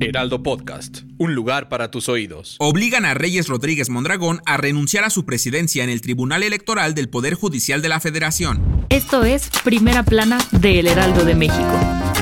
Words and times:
Heraldo 0.00 0.42
Podcast, 0.42 1.02
un 1.18 1.34
lugar 1.34 1.68
para 1.68 1.90
tus 1.90 2.08
oídos. 2.08 2.56
Obligan 2.58 3.04
a 3.04 3.12
Reyes 3.12 3.48
Rodríguez 3.48 3.90
Mondragón 3.90 4.40
a 4.46 4.56
renunciar 4.56 5.04
a 5.04 5.10
su 5.10 5.26
presidencia 5.26 5.84
en 5.84 5.90
el 5.90 6.00
Tribunal 6.00 6.42
Electoral 6.42 6.94
del 6.94 7.10
Poder 7.10 7.34
Judicial 7.34 7.82
de 7.82 7.90
la 7.90 8.00
Federación. 8.00 8.86
Esto 8.88 9.24
es 9.24 9.50
Primera 9.62 10.02
Plana 10.02 10.38
de 10.52 10.80
El 10.80 10.86
Heraldo 10.86 11.26
de 11.26 11.34
México. 11.34 12.19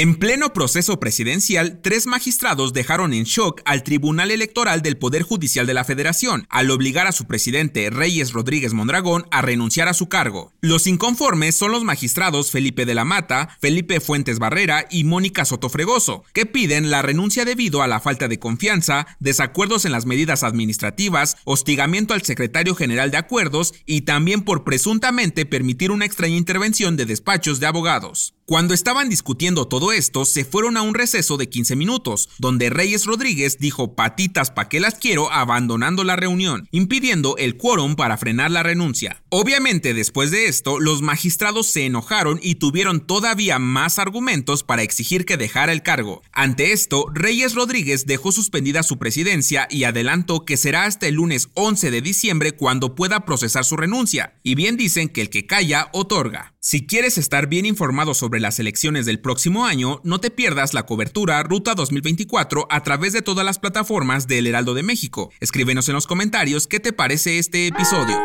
En 0.00 0.14
pleno 0.14 0.52
proceso 0.52 1.00
presidencial, 1.00 1.80
tres 1.82 2.06
magistrados 2.06 2.72
dejaron 2.72 3.12
en 3.12 3.24
shock 3.24 3.62
al 3.64 3.82
Tribunal 3.82 4.30
Electoral 4.30 4.80
del 4.80 4.96
Poder 4.96 5.22
Judicial 5.22 5.66
de 5.66 5.74
la 5.74 5.82
Federación 5.82 6.46
al 6.50 6.70
obligar 6.70 7.08
a 7.08 7.12
su 7.12 7.26
presidente 7.26 7.90
Reyes 7.90 8.32
Rodríguez 8.32 8.74
Mondragón 8.74 9.26
a 9.32 9.42
renunciar 9.42 9.88
a 9.88 9.94
su 9.94 10.08
cargo. 10.08 10.52
Los 10.60 10.86
inconformes 10.86 11.56
son 11.56 11.72
los 11.72 11.82
magistrados 11.82 12.52
Felipe 12.52 12.86
de 12.86 12.94
la 12.94 13.04
Mata, 13.04 13.48
Felipe 13.60 13.98
Fuentes 13.98 14.38
Barrera 14.38 14.86
y 14.88 15.02
Mónica 15.02 15.44
Sotofregoso, 15.44 16.22
que 16.32 16.46
piden 16.46 16.92
la 16.92 17.02
renuncia 17.02 17.44
debido 17.44 17.82
a 17.82 17.88
la 17.88 17.98
falta 17.98 18.28
de 18.28 18.38
confianza, 18.38 19.08
desacuerdos 19.18 19.84
en 19.84 19.90
las 19.90 20.06
medidas 20.06 20.44
administrativas, 20.44 21.38
hostigamiento 21.42 22.14
al 22.14 22.22
secretario 22.22 22.76
general 22.76 23.10
de 23.10 23.16
acuerdos 23.16 23.74
y 23.84 24.02
también 24.02 24.42
por 24.42 24.62
presuntamente 24.62 25.44
permitir 25.44 25.90
una 25.90 26.04
extraña 26.04 26.36
intervención 26.36 26.96
de 26.96 27.04
despachos 27.04 27.58
de 27.58 27.66
abogados. 27.66 28.34
Cuando 28.48 28.72
estaban 28.72 29.10
discutiendo 29.10 29.68
todo 29.68 29.87
esto, 29.92 30.24
se 30.24 30.44
fueron 30.44 30.76
a 30.76 30.82
un 30.82 30.94
receso 30.94 31.36
de 31.36 31.48
15 31.48 31.76
minutos, 31.76 32.28
donde 32.38 32.70
Reyes 32.70 33.06
Rodríguez 33.06 33.58
dijo 33.58 33.94
patitas 33.94 34.50
pa' 34.50 34.68
que 34.68 34.80
las 34.80 34.94
quiero 34.94 35.32
abandonando 35.32 36.04
la 36.04 36.16
reunión, 36.16 36.68
impidiendo 36.70 37.36
el 37.36 37.56
quórum 37.56 37.96
para 37.96 38.16
frenar 38.16 38.50
la 38.50 38.62
renuncia. 38.62 39.22
Obviamente 39.28 39.94
después 39.94 40.30
de 40.30 40.46
esto, 40.46 40.80
los 40.80 41.02
magistrados 41.02 41.66
se 41.66 41.86
enojaron 41.86 42.40
y 42.42 42.56
tuvieron 42.56 43.06
todavía 43.06 43.58
más 43.58 43.98
argumentos 43.98 44.62
para 44.62 44.82
exigir 44.82 45.24
que 45.24 45.36
dejara 45.36 45.72
el 45.72 45.82
cargo. 45.82 46.22
Ante 46.32 46.72
esto, 46.72 47.06
Reyes 47.12 47.54
Rodríguez 47.54 48.06
dejó 48.06 48.32
suspendida 48.32 48.82
su 48.82 48.98
presidencia 48.98 49.68
y 49.70 49.84
adelantó 49.84 50.44
que 50.44 50.56
será 50.56 50.84
hasta 50.84 51.06
el 51.06 51.14
lunes 51.14 51.48
11 51.54 51.90
de 51.90 52.02
diciembre 52.02 52.52
cuando 52.52 52.94
pueda 52.94 53.24
procesar 53.24 53.64
su 53.64 53.76
renuncia, 53.76 54.34
y 54.42 54.54
bien 54.54 54.76
dicen 54.76 55.08
que 55.08 55.20
el 55.20 55.30
que 55.30 55.46
calla 55.46 55.88
otorga. 55.92 56.54
Si 56.60 56.86
quieres 56.86 57.18
estar 57.18 57.46
bien 57.46 57.66
informado 57.66 58.14
sobre 58.14 58.40
las 58.40 58.58
elecciones 58.58 59.06
del 59.06 59.20
próximo 59.20 59.64
año, 59.68 60.00
no 60.02 60.18
te 60.18 60.30
pierdas 60.30 60.74
la 60.74 60.84
cobertura 60.84 61.42
Ruta 61.44 61.74
2024 61.74 62.66
a 62.68 62.82
través 62.82 63.12
de 63.12 63.22
todas 63.22 63.44
las 63.44 63.58
plataformas 63.58 64.26
del 64.26 64.46
Heraldo 64.48 64.74
de 64.74 64.82
México. 64.82 65.30
Escríbenos 65.38 65.88
en 65.88 65.94
los 65.94 66.06
comentarios 66.06 66.66
qué 66.66 66.80
te 66.80 66.92
parece 66.92 67.38
este 67.38 67.68
episodio. 67.68 68.18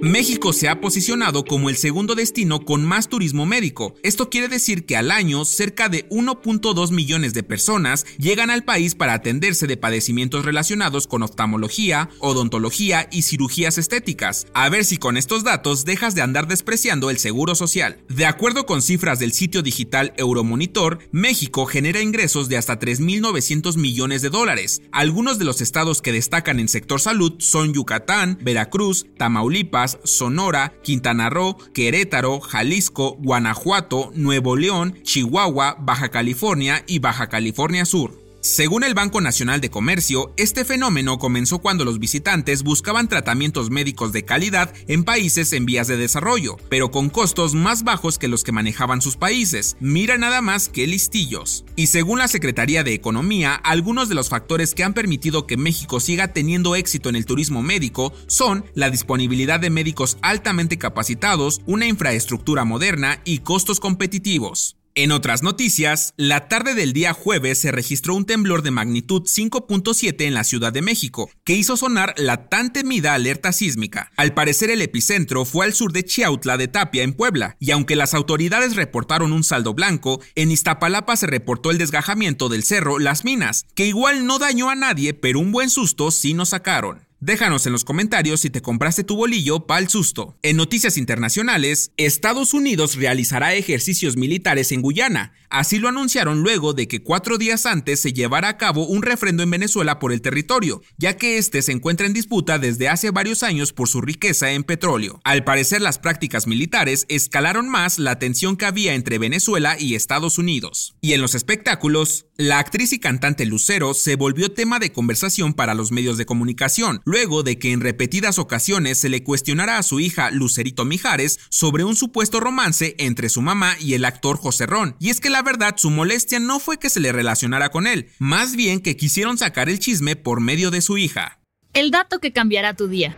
México 0.00 0.52
se 0.52 0.68
ha 0.68 0.80
posicionado 0.80 1.44
como 1.44 1.68
el 1.68 1.76
segundo 1.76 2.14
destino 2.14 2.64
con 2.64 2.84
más 2.84 3.08
turismo 3.08 3.46
médico. 3.46 3.96
Esto 4.04 4.30
quiere 4.30 4.46
decir 4.46 4.86
que 4.86 4.96
al 4.96 5.10
año 5.10 5.44
cerca 5.44 5.88
de 5.88 6.08
1.2 6.10 6.92
millones 6.92 7.34
de 7.34 7.42
personas 7.42 8.06
llegan 8.16 8.48
al 8.50 8.62
país 8.62 8.94
para 8.94 9.14
atenderse 9.14 9.66
de 9.66 9.76
padecimientos 9.76 10.44
relacionados 10.44 11.08
con 11.08 11.24
oftalmología, 11.24 12.10
odontología 12.20 13.08
y 13.10 13.22
cirugías 13.22 13.76
estéticas. 13.76 14.46
A 14.54 14.68
ver 14.68 14.84
si 14.84 14.98
con 14.98 15.16
estos 15.16 15.42
datos 15.42 15.84
dejas 15.84 16.14
de 16.14 16.22
andar 16.22 16.46
despreciando 16.46 17.10
el 17.10 17.18
seguro 17.18 17.56
social. 17.56 17.98
De 18.08 18.26
acuerdo 18.26 18.66
con 18.66 18.82
cifras 18.82 19.18
del 19.18 19.32
sitio 19.32 19.62
digital 19.62 20.14
Euromonitor, 20.16 21.00
México 21.10 21.66
genera 21.66 22.00
ingresos 22.00 22.48
de 22.48 22.56
hasta 22.56 22.78
3.900 22.78 23.76
millones 23.76 24.22
de 24.22 24.30
dólares. 24.30 24.80
Algunos 24.92 25.40
de 25.40 25.44
los 25.44 25.60
estados 25.60 26.02
que 26.02 26.12
destacan 26.12 26.60
en 26.60 26.68
sector 26.68 27.00
salud 27.00 27.34
son 27.38 27.74
Yucatán, 27.74 28.38
Veracruz, 28.40 29.06
Tamaulipas, 29.16 29.87
Sonora, 30.04 30.74
Quintana 30.82 31.30
Roo, 31.30 31.56
Querétaro, 31.72 32.40
Jalisco, 32.40 33.16
Guanajuato, 33.20 34.10
Nuevo 34.14 34.56
León, 34.56 35.02
Chihuahua, 35.02 35.76
Baja 35.78 36.10
California 36.10 36.84
y 36.86 36.98
Baja 36.98 37.28
California 37.28 37.84
Sur. 37.84 38.27
Según 38.48 38.82
el 38.82 38.94
Banco 38.94 39.20
Nacional 39.20 39.60
de 39.60 39.68
Comercio, 39.68 40.32
este 40.38 40.64
fenómeno 40.64 41.18
comenzó 41.18 41.58
cuando 41.58 41.84
los 41.84 41.98
visitantes 41.98 42.62
buscaban 42.62 43.06
tratamientos 43.06 43.68
médicos 43.68 44.10
de 44.10 44.24
calidad 44.24 44.72
en 44.86 45.04
países 45.04 45.52
en 45.52 45.66
vías 45.66 45.86
de 45.86 45.98
desarrollo, 45.98 46.56
pero 46.70 46.90
con 46.90 47.10
costos 47.10 47.54
más 47.54 47.84
bajos 47.84 48.16
que 48.16 48.26
los 48.26 48.44
que 48.44 48.52
manejaban 48.52 49.02
sus 49.02 49.18
países. 49.18 49.76
Mira 49.80 50.16
nada 50.16 50.40
más 50.40 50.70
que 50.70 50.86
listillos. 50.86 51.66
Y 51.76 51.88
según 51.88 52.20
la 52.20 52.26
Secretaría 52.26 52.84
de 52.84 52.94
Economía, 52.94 53.54
algunos 53.54 54.08
de 54.08 54.14
los 54.14 54.30
factores 54.30 54.74
que 54.74 54.82
han 54.82 54.94
permitido 54.94 55.46
que 55.46 55.58
México 55.58 56.00
siga 56.00 56.32
teniendo 56.32 56.74
éxito 56.74 57.10
en 57.10 57.16
el 57.16 57.26
turismo 57.26 57.60
médico 57.60 58.14
son 58.28 58.64
la 58.72 58.88
disponibilidad 58.88 59.60
de 59.60 59.68
médicos 59.68 60.16
altamente 60.22 60.78
capacitados, 60.78 61.60
una 61.66 61.86
infraestructura 61.86 62.64
moderna 62.64 63.20
y 63.26 63.40
costos 63.40 63.78
competitivos. 63.78 64.77
En 64.98 65.12
otras 65.12 65.44
noticias, 65.44 66.12
la 66.16 66.48
tarde 66.48 66.74
del 66.74 66.92
día 66.92 67.12
jueves 67.12 67.60
se 67.60 67.70
registró 67.70 68.16
un 68.16 68.24
temblor 68.24 68.62
de 68.62 68.72
magnitud 68.72 69.22
5.7 69.22 70.24
en 70.24 70.34
la 70.34 70.42
Ciudad 70.42 70.72
de 70.72 70.82
México, 70.82 71.30
que 71.44 71.52
hizo 71.52 71.76
sonar 71.76 72.14
la 72.16 72.48
tan 72.48 72.72
temida 72.72 73.14
alerta 73.14 73.52
sísmica. 73.52 74.10
Al 74.16 74.34
parecer 74.34 74.70
el 74.70 74.82
epicentro 74.82 75.44
fue 75.44 75.66
al 75.66 75.72
sur 75.72 75.92
de 75.92 76.04
Chiautla 76.04 76.56
de 76.56 76.66
Tapia, 76.66 77.04
en 77.04 77.12
Puebla, 77.12 77.54
y 77.60 77.70
aunque 77.70 77.94
las 77.94 78.12
autoridades 78.12 78.74
reportaron 78.74 79.32
un 79.32 79.44
saldo 79.44 79.72
blanco, 79.72 80.20
en 80.34 80.50
Iztapalapa 80.50 81.16
se 81.16 81.28
reportó 81.28 81.70
el 81.70 81.78
desgajamiento 81.78 82.48
del 82.48 82.64
cerro 82.64 82.98
Las 82.98 83.24
Minas, 83.24 83.66
que 83.76 83.86
igual 83.86 84.26
no 84.26 84.40
dañó 84.40 84.68
a 84.68 84.74
nadie, 84.74 85.14
pero 85.14 85.38
un 85.38 85.52
buen 85.52 85.70
susto 85.70 86.10
sí 86.10 86.34
nos 86.34 86.48
sacaron. 86.48 87.07
Déjanos 87.20 87.66
en 87.66 87.72
los 87.72 87.84
comentarios 87.84 88.40
si 88.40 88.48
te 88.48 88.62
compraste 88.62 89.02
tu 89.02 89.16
bolillo 89.16 89.66
para 89.66 89.80
el 89.80 89.88
susto. 89.88 90.38
En 90.42 90.56
noticias 90.56 90.96
internacionales, 90.96 91.90
Estados 91.96 92.54
Unidos 92.54 92.94
realizará 92.94 93.54
ejercicios 93.54 94.16
militares 94.16 94.70
en 94.70 94.82
Guyana. 94.82 95.32
Así 95.50 95.78
lo 95.78 95.88
anunciaron 95.88 96.42
luego 96.42 96.74
de 96.74 96.86
que 96.86 97.02
cuatro 97.02 97.36
días 97.36 97.66
antes 97.66 97.98
se 97.98 98.12
llevara 98.12 98.48
a 98.48 98.56
cabo 98.56 98.86
un 98.86 99.02
refrendo 99.02 99.42
en 99.42 99.50
Venezuela 99.50 99.98
por 99.98 100.12
el 100.12 100.20
territorio, 100.20 100.80
ya 100.96 101.16
que 101.16 101.38
este 101.38 101.62
se 101.62 101.72
encuentra 101.72 102.06
en 102.06 102.12
disputa 102.12 102.60
desde 102.60 102.88
hace 102.88 103.10
varios 103.10 103.42
años 103.42 103.72
por 103.72 103.88
su 103.88 104.00
riqueza 104.00 104.52
en 104.52 104.62
petróleo. 104.62 105.20
Al 105.24 105.42
parecer, 105.42 105.80
las 105.80 105.98
prácticas 105.98 106.46
militares 106.46 107.04
escalaron 107.08 107.68
más 107.68 107.98
la 107.98 108.20
tensión 108.20 108.56
que 108.56 108.66
había 108.66 108.94
entre 108.94 109.18
Venezuela 109.18 109.76
y 109.76 109.96
Estados 109.96 110.38
Unidos. 110.38 110.94
Y 111.00 111.14
en 111.14 111.20
los 111.20 111.34
espectáculos, 111.34 112.26
la 112.36 112.60
actriz 112.60 112.92
y 112.92 113.00
cantante 113.00 113.44
Lucero 113.44 113.92
se 113.94 114.14
volvió 114.14 114.52
tema 114.52 114.78
de 114.78 114.92
conversación 114.92 115.54
para 115.54 115.74
los 115.74 115.90
medios 115.90 116.16
de 116.16 116.26
comunicación 116.26 117.00
luego 117.08 117.42
de 117.42 117.58
que 117.58 117.72
en 117.72 117.80
repetidas 117.80 118.38
ocasiones 118.38 118.98
se 118.98 119.08
le 119.08 119.24
cuestionara 119.24 119.78
a 119.78 119.82
su 119.82 119.98
hija 119.98 120.30
Lucerito 120.30 120.84
Mijares 120.84 121.40
sobre 121.48 121.82
un 121.82 121.96
supuesto 121.96 122.38
romance 122.38 122.94
entre 122.98 123.30
su 123.30 123.40
mamá 123.40 123.76
y 123.80 123.94
el 123.94 124.04
actor 124.04 124.36
José 124.36 124.66
Ron. 124.66 124.94
Y 125.00 125.08
es 125.08 125.18
que 125.18 125.30
la 125.30 125.42
verdad 125.42 125.76
su 125.78 125.88
molestia 125.88 126.38
no 126.38 126.60
fue 126.60 126.78
que 126.78 126.90
se 126.90 127.00
le 127.00 127.10
relacionara 127.10 127.70
con 127.70 127.86
él, 127.86 128.10
más 128.18 128.56
bien 128.56 128.80
que 128.80 128.96
quisieron 128.96 129.38
sacar 129.38 129.70
el 129.70 129.78
chisme 129.78 130.16
por 130.16 130.40
medio 130.40 130.70
de 130.70 130.82
su 130.82 130.98
hija. 130.98 131.40
El 131.72 131.90
dato 131.90 132.18
que 132.18 132.32
cambiará 132.32 132.74
tu 132.74 132.88
día. 132.88 133.16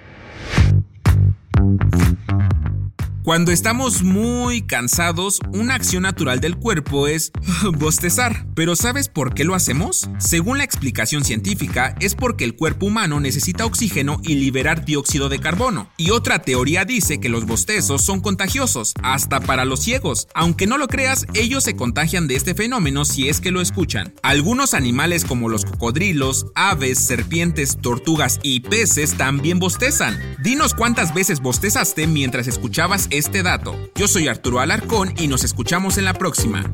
Cuando 3.23 3.53
estamos 3.53 4.03
muy 4.03 4.63
cansados, 4.63 5.41
una 5.53 5.75
acción 5.75 6.05
natural 6.05 6.41
del 6.41 6.57
cuerpo 6.57 7.07
es 7.07 7.33
bostezar. 7.79 8.47
¿Pero 8.55 8.77
sabes 8.77 9.11
por 9.11 9.35
qué 9.35 9.45
lo 9.45 9.55
hacemos? 9.55 10.09
Según 10.19 10.57
la 10.57 10.65
explicación 10.65 11.23
científica, 11.23 11.95
es 12.01 12.15
porque 12.15 12.45
el 12.45 12.57
cuerpo 12.57 12.87
humano 12.87 13.21
necesita 13.21 13.67
oxígeno 13.67 14.23
y 14.25 14.37
liberar 14.37 14.87
dióxido 14.87 15.29
de 15.29 15.39
carbono. 15.39 15.91
Y 15.99 16.11
otra 16.11 16.39
teoría 16.39 16.87
dice 16.87 17.21
que 17.21 17.29
los 17.29 17.45
bostezos 17.45 18.03
son 18.03 18.21
contagiosos, 18.21 18.95
hasta 19.03 19.41
para 19.41 19.67
los 19.67 19.81
ciegos. 19.81 20.27
Aunque 20.35 20.67
no 20.67 20.79
lo 20.79 20.89
creas, 20.89 21.27
ellos 21.35 21.65
se 21.65 21.77
contagian 21.77 22.27
de 22.27 22.37
este 22.37 22.55
fenómeno 22.55 23.05
si 23.05 23.29
es 23.29 23.43
que 23.43 23.51
lo 23.51 23.61
escuchan. 23.61 24.15
Algunos 24.23 24.73
animales 24.73 25.27
como 25.27 25.51
los 25.51 25.67
cocodrilos, 25.67 26.47
aves, 26.55 26.99
serpientes, 26.99 27.77
tortugas 27.83 28.41
y 28.43 28.61
peces 28.61 29.15
también 29.19 29.59
bostezan. 29.59 30.19
Dinos 30.43 30.73
cuántas 30.73 31.13
veces 31.13 31.41
bostezaste 31.41 32.07
mientras 32.07 32.47
escuchabas 32.47 33.09
este 33.11 33.43
dato. 33.43 33.77
Yo 33.95 34.09
soy 34.09 34.27
Arturo 34.29 34.61
Alarcón 34.61 35.13
y 35.19 35.29
nos 35.29 35.45
escuchamos 35.45 35.99
en 35.99 36.07
la 36.07 36.15
próxima. 36.15 36.65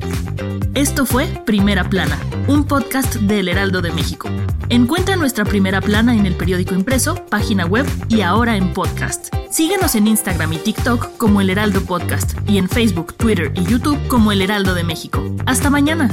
Esto 0.73 1.05
fue 1.05 1.25
Primera 1.45 1.89
Plana, 1.89 2.17
un 2.47 2.63
podcast 2.63 3.15
del 3.15 3.49
Heraldo 3.49 3.81
de 3.81 3.91
México. 3.91 4.29
Encuentra 4.69 5.17
nuestra 5.17 5.43
Primera 5.43 5.81
Plana 5.81 6.15
en 6.15 6.25
el 6.25 6.35
periódico 6.35 6.75
impreso, 6.75 7.15
página 7.25 7.65
web 7.65 7.85
y 8.07 8.21
ahora 8.21 8.55
en 8.55 8.71
podcast. 8.71 9.33
Síguenos 9.51 9.95
en 9.95 10.07
Instagram 10.07 10.53
y 10.53 10.57
TikTok 10.59 11.17
como 11.17 11.41
El 11.41 11.49
Heraldo 11.49 11.81
Podcast 11.81 12.37
y 12.47 12.59
en 12.59 12.69
Facebook, 12.69 13.15
Twitter 13.15 13.51
y 13.53 13.65
YouTube 13.65 13.99
como 14.07 14.31
El 14.31 14.41
Heraldo 14.41 14.75
de 14.75 14.85
México. 14.85 15.23
Hasta 15.45 15.69
mañana. 15.69 16.09